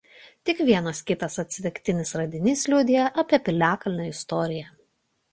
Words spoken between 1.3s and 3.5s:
atsitiktinis radinys liudija apie